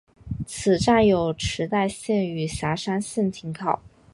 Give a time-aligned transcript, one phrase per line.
[0.47, 3.83] 此站有池袋线与狭山线停靠。